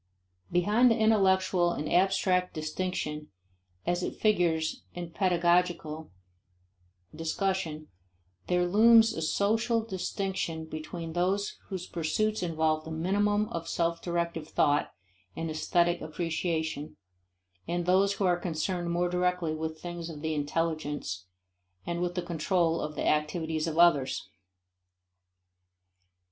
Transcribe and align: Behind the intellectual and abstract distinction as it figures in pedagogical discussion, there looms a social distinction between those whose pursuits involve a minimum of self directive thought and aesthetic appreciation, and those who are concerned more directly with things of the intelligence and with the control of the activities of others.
Behind 0.51 0.89
the 0.89 0.97
intellectual 0.97 1.73
and 1.73 1.87
abstract 1.87 2.55
distinction 2.55 3.27
as 3.85 4.01
it 4.01 4.15
figures 4.15 4.81
in 4.95 5.11
pedagogical 5.11 6.09
discussion, 7.15 7.87
there 8.47 8.65
looms 8.65 9.13
a 9.13 9.21
social 9.21 9.85
distinction 9.85 10.65
between 10.65 11.13
those 11.13 11.59
whose 11.67 11.85
pursuits 11.85 12.41
involve 12.41 12.87
a 12.87 12.91
minimum 12.91 13.47
of 13.49 13.67
self 13.69 14.01
directive 14.01 14.47
thought 14.47 14.91
and 15.35 15.51
aesthetic 15.51 16.01
appreciation, 16.01 16.97
and 17.67 17.85
those 17.85 18.13
who 18.13 18.25
are 18.25 18.39
concerned 18.39 18.89
more 18.89 19.07
directly 19.07 19.53
with 19.53 19.79
things 19.79 20.09
of 20.09 20.21
the 20.21 20.33
intelligence 20.33 21.27
and 21.85 22.01
with 22.01 22.15
the 22.15 22.23
control 22.23 22.81
of 22.81 22.95
the 22.95 23.05
activities 23.07 23.67
of 23.67 23.77
others. 23.77 24.27